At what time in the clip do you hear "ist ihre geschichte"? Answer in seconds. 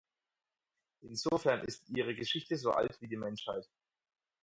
1.63-2.57